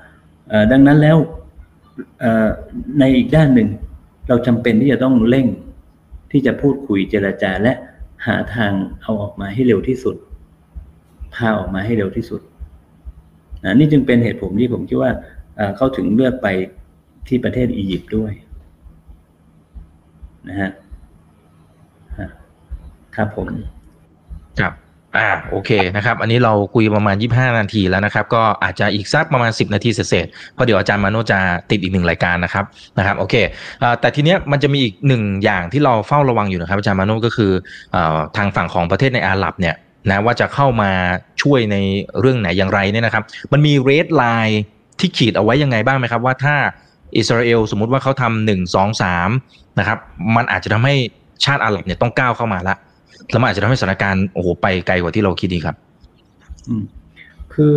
[0.71, 1.17] ดังนั้นแล้ว
[2.99, 3.69] ในอีกด้านหนึ่ง
[4.27, 5.47] เราจำเป็นที่จะต้องเร่ง
[6.31, 7.73] ที่จะพูดคุยเจรจาและ
[8.25, 10.15] หาทางเอาออกมาให้เร็วที่สุด
[11.35, 12.41] พาออกมาให้เร็วที่สุด
[13.63, 15.11] นะนี่จึงเป็นเหตุผลที่ผมคิดว่า
[15.75, 16.47] เขาถึงเลือกไป
[17.27, 18.33] ที่ประเทศอียิปต์ด้วย
[20.49, 20.71] นะฮะ
[23.15, 23.47] ครับผม
[24.59, 24.73] ครับ
[25.15, 31.39] อ่าโอเคนะครับ อันนี้เราคุยประมาณ 25 นาทีแล้วนะครับ ก็อาจจะอีกสักประมาณ 10 นาทีเศษเพราะเดี๋ยวอาจารย์มาโนจะ
[31.71, 32.65] ติดอีกหนึ่งรายการนะครับ
[32.97, 33.35] นะครับโอเค
[33.99, 37.51] แต่ทีเนี้ยมันจะมีอีกหนึ่งอย่างที่เราเฝ้าระวังอยู่นะครับอาจารย์มาโนก็คือ
[38.37, 39.75] ทางฝั่งของประเทศในอาหรับเนี่ย
[40.09, 40.91] นะว่าจะเข้ามา
[41.41, 41.75] ช่วยใน
[42.19, 44.61] เรื่องไหนอย่างไรเนี่ยนะครับ มันมีเรดไลน์
[44.99, 46.55] ที่ขีดเอาไว้ยังไงบ้างไหมครับ ว่าถ้า
[47.17, 49.29] อิสราเอลสมมุติว่าเขาทำหนึ่งสองสาม
[49.79, 49.97] นะครับ
[50.35, 50.95] มันอาจจะทำให้
[51.45, 52.75] ชาติอาหรับเนี่ยต้องก้าวเข้ามาละ
[53.31, 55.75] แล้วมันอาจจะทำให้สถานการณ์โอ้โหไปไกลกว่าที่เราคิดดีครับ
[56.67, 56.83] อืม
[57.53, 57.75] คือ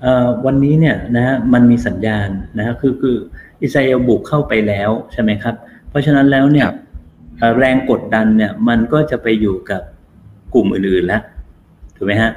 [0.00, 3.16] เอ่อวันนี้เนี่ยนะฮะมันมีสัญญาณนะฮะคือคือ
[3.62, 5.54] อิสราเอลบุกเข้าไปแล้วใช่ไหมครับ
[5.88, 6.68] เพราะฉะนั้นแล้วเนี่ย
[7.58, 9.82] แรงกดดันเนี่ยมันก็จะไปอยู่กับ
[10.54, 11.22] กลุ่มอื่นๆแล้ว
[11.96, 12.30] ถูกไหมฮะ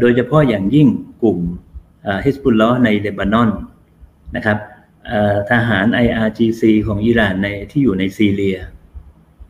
[0.00, 0.88] โดยเฉพาะอย่างยิ่ง
[1.22, 1.38] กลุ่ม
[2.24, 3.50] ฮิสบุลลอในเลบานอน
[4.36, 4.58] นะครับ
[5.50, 8.56] ทหาร IRGC ของอิหร่านในที่อยู่ในซีเรีย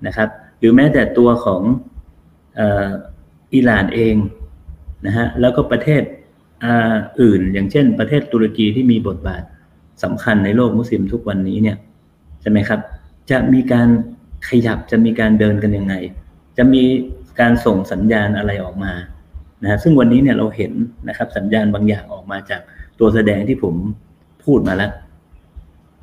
[0.06, 1.62] นะครับห รือแม้แต่ตัวของ
[3.54, 4.16] อิหร่านเอง
[5.06, 6.02] นะฮะแล้วก็ประเทศ
[7.20, 9.42] อื่น อย่างเช่น ประเทศตุรกีที่มีบทบาท
[10.02, 11.76] สำคัญในโลกมุสลิมทุกวันนี้เนี่ย
[12.40, 12.80] ใช่ไหมครับ
[13.30, 13.88] จะมีการ
[14.48, 15.94] ขยับจะมีการเดินกันยังไง
[16.56, 16.82] จะมี
[17.40, 18.92] การส่งสัญญาณอะไรออกมา
[19.62, 20.72] นะซึ่งวันนี้เนี่ยเราเห็น
[21.08, 22.60] นะครับสัญญาณบางอย่างออกมาจาก
[22.98, 23.74] ตัวแสดงที่ผม
[24.44, 24.92] พูดมาแล้ว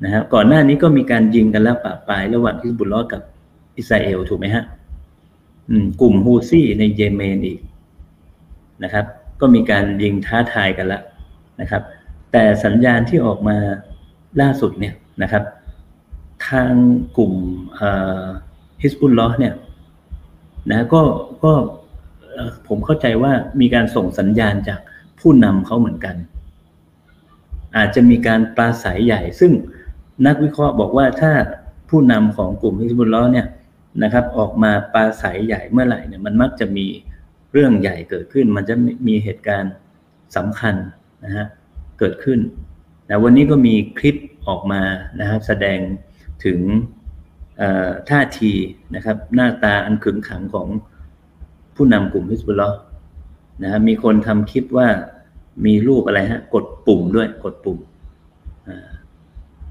[0.04, 3.22] นะครับก่อนหน้านี้ก็มีการยิงกันแล้วปะปายระหว่างฮิสบุลลอกับ
[3.78, 4.64] อิสราเอลถูกไหมฮะ
[6.00, 7.60] กลุ่มฮูซี่ในเยเมนอีก
[8.84, 9.04] นะครับ
[9.40, 11.02] ก็มีการยิงท้าทายกันแล้ว
[11.60, 11.82] นะครับ
[12.32, 13.56] แต่สัญญาณที่ออกมา
[14.40, 15.44] ล่าสุดเนี่ยนะครับ
[16.48, 16.72] ทาง
[17.16, 17.32] กลุ่ม
[18.82, 19.54] ฮิสบุลลอเนี่ย
[20.70, 21.02] นะก็
[21.44, 21.52] ก็
[22.68, 24.80] ผมเข้าใจว่ามีการส่งสัญญาณจาก
[25.20, 26.16] ผู้นำเขาเหมือนกัน
[27.76, 29.52] อาจจะมีการปราศัยใหญ่ ซึ่ง
[30.26, 31.32] นักวิเคราะห์บอกว่าถ้า
[31.88, 33.46] ผู้นำของกลุ่มฮิสบุลลอเนี่ย
[34.02, 36.86] นะครับออกมาปราศัยใหญ่เมื่อไหร่เนี่ยมันมักจะมี
[37.52, 38.74] เรื่องใหญ่เกิดขึ้น มันจะ
[39.06, 39.72] มีเหตุการณ์
[40.36, 40.74] สำคัญ
[41.24, 41.46] นะฮะ
[41.98, 42.38] เกิดขึ้น
[43.06, 44.82] แต่วันนี้ก็มีคลิปออกมา
[45.20, 45.78] นะครับแสดง
[46.44, 46.58] ถึง
[48.10, 48.52] ท่าที
[48.94, 50.68] นะครับหน้าตาอันขึงขังของ
[51.76, 52.70] ผู้นำกลุ่มฮิสบุลลอ
[53.62, 54.88] นะฮะมีคนทำคลิปว่า
[55.66, 57.78] มีรูปอะไรฮะกดปุ่มด้วยกดปุ่ม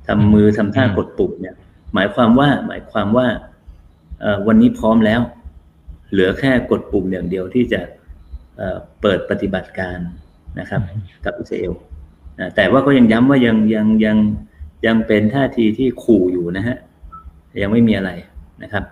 [0.07, 1.55] ทำมือทำท่ากดปุ่มเนี่ย
[1.93, 3.27] หมายความว่าหมายความว่า
[4.47, 5.21] วันนี้พร้อมแล้ว
[6.11, 7.81] เหลือแค่กดปุ่มอย่างเดียวที่จะ
[9.01, 9.97] เปิดปฏิบัติการ
[10.59, 10.81] นะครับ
[11.25, 11.73] กับอิสราเอล
[12.55, 14.17] แต่ว่าก็ยังย้ำว่ายังยังยัง
[14.85, 16.77] ยังเป็นท่าทีที่ขู่อยู่นะฮะ
[17.61, 18.11] ยังไม่มีอะไร
[18.63, 18.83] นะครับ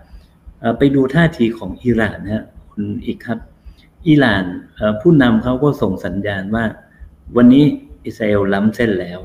[0.77, 3.39] ไปดูท่าทีของอิหร่านนะฮะคุณอีกครับ
[4.07, 4.43] อิหร่าน
[5.01, 6.65] ผู้นำเขาก็ส่งสัญญาณว่า
[7.37, 7.63] วันนี้
[8.05, 9.19] อิสราเอลล้ำเส้นแล้ว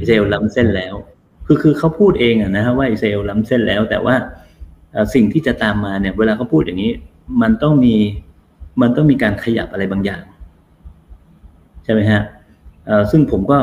[0.00, 0.94] อิสราเอลล้ำเส้นแล้ว
[1.46, 4.16] คือคือเขาพูดเองอะนะฮะว่าอิสราเอลล้ำเส้นแล้ว แต่ว่า
[5.14, 6.92] สิ่งที่จะตามมาเนี่ย เวลาเขาพูดอย่างนี้
[7.42, 7.94] มันต้องมี
[8.80, 10.22] มันต้องมีการขยับอะไรบางอย่าง
[11.84, 12.22] ใช่ไหมฮะ
[13.10, 13.58] ซึ่งผมก็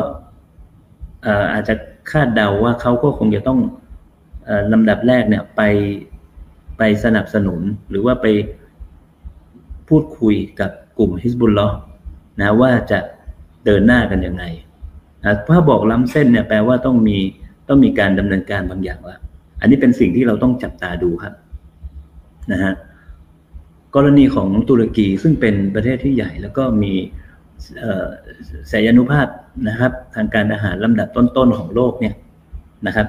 [1.53, 1.73] อาจจะ
[2.11, 3.59] คาดเดาว่าเขาก็คงจะต้อง
[4.73, 5.61] ลำดับแรกเนี่ยไป
[6.77, 7.59] ไปสนับสนุน
[7.89, 8.27] หรือว่าไป
[9.89, 11.67] พูดคุยกับกลุ่มฮิสบุลลอ
[12.39, 12.99] นะว่าจะ
[13.65, 14.43] เดินหน้ากันยังไง
[15.23, 17.17] นะถ้าบอกล้ำเส้นเนี่ยแปลว่าต้องมี
[17.67, 19.17] ต้องมีการดำเนินการบางอย่างละ
[19.63, 21.33] อันนี้เป็นสิ่งที่เราต้องจับตาดูครับ
[22.51, 22.73] นะฮะ
[23.95, 26.93] กรณีของตุรกีซึ่งเป็นประเทศที่ใหญ่ แล้วก็มี
[28.71, 29.27] สายนุภาพ
[29.69, 32.15] นะครับ ทางการอาหารลำดับต้นๆของโลกเนี่ย
[32.87, 33.07] นะครับ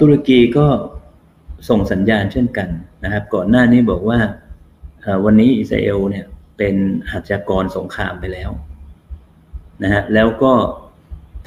[0.00, 0.66] ตุรกีก็
[1.68, 2.68] ส่งสัญญาณเช่นกัน
[3.04, 4.18] นะครับ ก่อนหน้านี้บอกว่า
[5.24, 6.24] วันนี้อิสราเอลเนี่ย
[6.58, 6.74] เป็น
[7.08, 8.50] อาชญากรสงครามไปแล้ว
[9.82, 10.52] นะฮะแล้วก็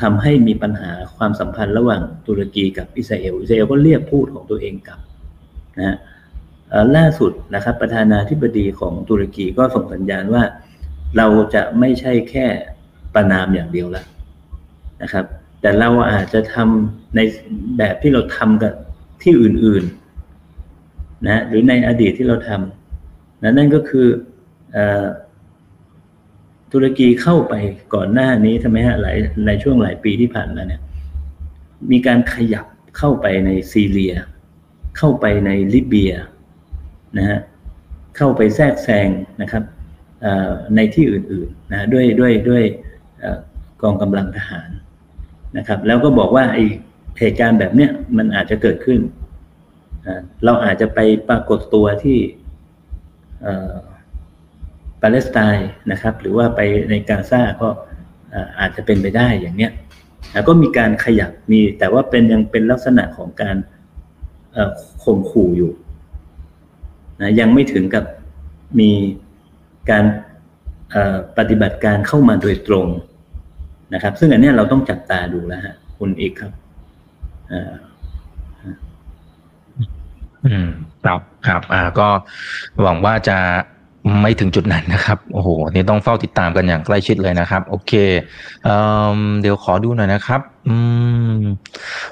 [0.02, 5.00] ทำให้มีปัญหาความสัมพันธ์ระหว่างตุรกีกับอิสราเอลอิสราเอลก็เรียกพูดของตัวเองกลับ
[5.78, 5.98] นะฮะ
[6.96, 10.44] ล่าสุดนะครับ ประธานาธิบดีของตุรกีก็ส่งสัญญาณว่า
[11.18, 12.48] เราจะไม่ใช่แค่
[13.14, 14.04] ประนามอย่างเดียวละ
[15.02, 15.26] นะครับ
[15.62, 17.20] แต่เราอาจจะทำใน
[17.78, 18.74] แบบที่เราทำกับ
[19.24, 24.08] ที่อื่นๆนะหรือในอดีตที่เราทำนะนั่นก็คือ
[24.76, 24.78] อ
[26.72, 27.54] ตุรกีเข้าไป
[27.94, 30.82] ก่อนหน้านี้ทำไมฮะหลายในช่วงหลายปีที่ผ่านมาเนี่ย
[31.92, 32.66] มีการขยับ
[32.98, 34.14] เข้าไปในซีเรีย
[34.98, 36.14] เข้าไปในลิเบีย
[37.18, 37.40] นะฮะ
[38.18, 39.10] เข้าไปแทรกแซง
[39.42, 39.64] นะครับ
[40.76, 42.64] ในที่อื่นๆนะด้วยด้วยด้วย
[43.82, 44.70] กองกำลังทหาร
[45.58, 46.60] นะครับ แล้วก็บอกว่าไอ
[47.20, 49.00] เหตุการณ์แบบเนี้ยมันอาจจะเกิดขึ้น
[50.46, 51.00] เราอาจจะไป
[51.30, 52.20] ปรากฏตัวที่
[55.02, 57.70] ปาเลสไตน์นะครับ หรือว่าไปในกาซาก็
[58.60, 59.72] อาจจะเป็นไปได้อย่างเนี้ย
[60.48, 63.58] ก็มีการขยับมี แต่ว่าเป็นยังเป็นลักษณะของการ
[65.04, 65.72] ข่มขู่อยู่
[67.22, 68.04] นะยังไม่ถึงกับ
[68.80, 68.92] มี
[69.92, 70.06] การ
[71.38, 72.88] ปฏิบัติการเข้ามาโดยตรง
[73.94, 76.52] นะครับ ซึ่งอันนี้เราต้องจับตาดูแล้วฮะคุณเอกครับ
[80.46, 80.70] อืม
[81.04, 82.08] ครับครับ อ่า ก็
[82.84, 83.38] หวังว่าจะ
[84.22, 87.92] ไม่ถึงจุดนั้นนะครับ โอ้โห นี่ต้องเฝ้าติดตามกันอย่างใกล้ชิดเลยนะครับ โอเค
[88.66, 90.76] เเดี๋ยวขอดูหน่อยนะครับ อื
[91.40, 91.42] ม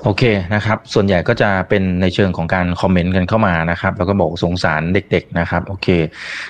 [0.03, 5.87] โอเคนะครับ ส่วนใหญ่ก็จะเป็นในเชิงของการคอมเมนต์กันเข้ามานะครับ แล้วก็บอกสงสารเด็ก ๆ นะครับ โอเค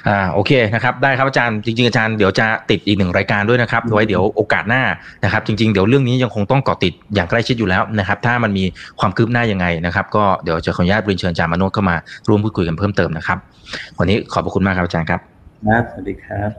[0.08, 4.84] อ่า โอเคนะครับ ได้ครับอาจารย์ จริงๆ อาจารย์เดี๋ยวจะติดอีกหนึ่งรายการด้วยนะครับ ไว้เดี๋ยวโอกาสหน้า
[5.24, 8.64] นะครับ จริง ๆ เดี๋ยวเรื่องนี้ยังคงต้องเกาะติดอย่างใกล้ชิดอยู่แล้วนะครับ ถ้ามันมี
[9.00, 11.96] ความคืบหน้ายังไงนะครับ ก็เดี๋ยวจะขออนุญาตเรียนเชิญอาจารย์มโนเข้ามา
[12.28, 13.38] ร่วมพูดคุยกันเพิ่มเติมนะครับ
[14.00, 16.50] วันนี้ขอบพระคุณมากครับอาจารย์ครับ ครับ สวัสดีครับ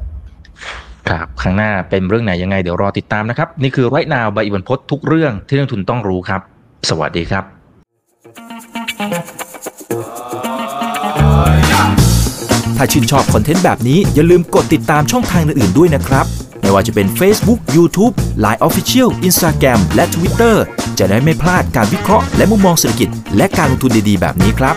[1.08, 6.40] ครับครั้งหน้าเป็นเรื่องไหนยังไงเดี๋ยวรอติดตามนะครับ นี่คือไรนาวใบอิบันพศทุกเรื่องที่นักทุนต้องรู้ครับ
[6.88, 7.44] สวัสดีครับ
[12.76, 16.26] ถ้าชื่นชอบคอนเทนต์แบบนี้อย่าลืมกดติดตามช่องทางอื่นๆด้วยนะครับ
[16.60, 20.54] ไม่ว่าจะเป็น Facebook, YouTube, Line Official, Instagram และ Twitter
[20.98, 24.76] จะได้ไม่พลาดการวิเคราะห์และมุมมองเศรษฐกิจ และการลงทุนดีๆ แบบนี้ครับ